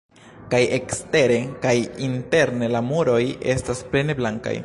[0.53, 1.75] Kaj ekstere kaj
[2.07, 3.21] interne la muroj
[3.55, 4.59] estas plene blankaj.